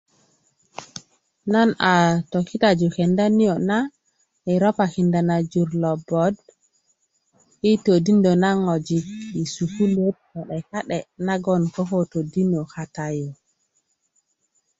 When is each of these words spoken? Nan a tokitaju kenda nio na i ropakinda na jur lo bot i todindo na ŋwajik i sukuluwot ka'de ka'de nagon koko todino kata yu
Nan 1.51 1.69
a 1.89 1.93
tokitaju 2.31 2.87
kenda 2.95 3.25
nio 3.37 3.55
na 3.69 3.77
i 4.53 4.55
ropakinda 4.63 5.19
na 5.29 5.35
jur 5.51 5.69
lo 5.81 5.91
bot 6.07 6.35
i 7.69 7.71
todindo 7.85 8.31
na 8.41 8.49
ŋwajik 8.63 9.05
i 9.41 9.43
sukuluwot 9.53 10.17
ka'de 10.31 10.57
ka'de 10.69 10.97
nagon 11.25 11.63
koko 11.75 11.97
todino 12.11 12.61
kata 12.73 13.05
yu 13.17 13.29